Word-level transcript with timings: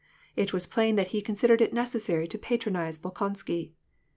It 0.35 0.51
was 0.51 0.65
plain 0.65 0.95
that 0.95 1.09
he 1.09 1.21
considered 1.21 1.61
it 1.61 1.73
necessary 1.73 2.27
to 2.29 2.39
patronize 2.39 2.97
Bolkonsky. 2.97 3.73